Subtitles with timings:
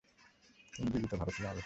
[0.73, 1.57] তুমি জীবিত, ভারত লাল।